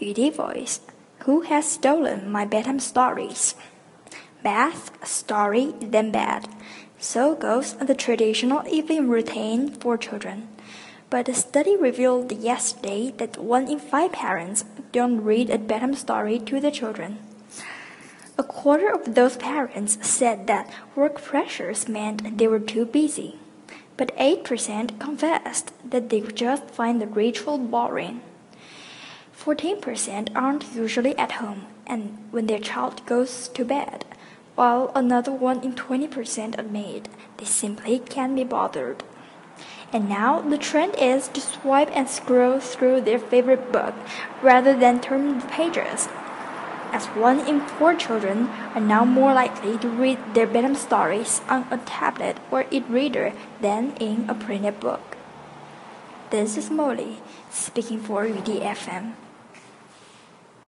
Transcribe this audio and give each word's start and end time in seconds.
Yudi 0.00 0.32
voice. 0.32 0.80
Who 1.24 1.40
has 1.42 1.68
stolen 1.68 2.30
my 2.30 2.44
bedtime 2.44 2.78
stories? 2.78 3.56
Bath, 4.44 4.90
story, 5.06 5.74
then 5.80 6.12
bed. 6.12 6.46
So 6.98 7.34
goes 7.34 7.74
the 7.74 7.94
traditional 7.94 8.62
evening 8.68 9.08
routine 9.08 9.70
for 9.72 9.96
children. 9.96 10.48
But 11.10 11.28
a 11.28 11.34
study 11.34 11.76
revealed 11.76 12.30
yesterday 12.30 13.12
that 13.16 13.38
one 13.38 13.66
in 13.66 13.80
five 13.80 14.12
parents 14.12 14.64
don't 14.92 15.24
read 15.24 15.50
a 15.50 15.58
bedtime 15.58 15.94
story 15.94 16.38
to 16.40 16.60
their 16.60 16.70
children. 16.70 17.18
A 18.38 18.44
quarter 18.44 18.92
of 18.92 19.16
those 19.16 19.36
parents 19.36 19.98
said 20.06 20.46
that 20.46 20.70
work 20.94 21.20
pressures 21.20 21.88
meant 21.88 22.38
they 22.38 22.46
were 22.46 22.60
too 22.60 22.84
busy, 22.84 23.40
but 23.96 24.16
8% 24.16 25.00
confessed 25.00 25.72
that 25.90 26.08
they 26.08 26.20
just 26.20 26.70
find 26.70 27.02
the 27.02 27.08
ritual 27.08 27.58
boring. 27.58 28.20
14% 29.48 30.28
aren't 30.36 30.74
usually 30.74 31.16
at 31.16 31.40
home 31.40 31.64
and 31.86 32.18
when 32.30 32.46
their 32.48 32.58
child 32.58 33.00
goes 33.06 33.48
to 33.48 33.64
bed, 33.64 34.04
while 34.56 34.92
another 34.94 35.32
1 35.32 35.64
in 35.64 35.72
20% 35.72 36.58
admit 36.58 37.08
they 37.38 37.46
simply 37.46 37.98
can't 37.98 38.36
be 38.36 38.44
bothered. 38.44 39.02
And 39.90 40.06
now 40.06 40.42
the 40.42 40.58
trend 40.58 40.96
is 40.98 41.28
to 41.28 41.40
swipe 41.40 41.88
and 41.96 42.10
scroll 42.10 42.60
through 42.60 43.00
their 43.00 43.18
favorite 43.18 43.72
book 43.72 43.94
rather 44.42 44.76
than 44.78 45.00
turn 45.00 45.38
the 45.38 45.46
pages 45.46 46.08
as 46.92 47.06
one 47.06 47.40
in 47.48 47.60
four 47.60 47.94
children 47.94 48.48
are 48.74 48.80
now 48.82 49.06
more 49.06 49.32
likely 49.32 49.78
to 49.78 49.88
read 49.88 50.18
their 50.34 50.46
bedtime 50.46 50.74
stories 50.74 51.40
on 51.48 51.66
a 51.70 51.78
tablet 51.78 52.36
or 52.50 52.66
e-reader 52.70 53.32
than 53.62 53.94
in 53.96 54.28
a 54.28 54.34
printed 54.34 54.78
book. 54.80 55.16
This 56.30 56.58
is 56.58 56.70
Molly 56.70 57.20
speaking 57.50 58.00
for 58.00 58.24
Yudi 58.26 58.60
FM. 58.60 59.14